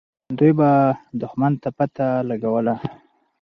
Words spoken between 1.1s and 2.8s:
دښمن ته پته لګوله.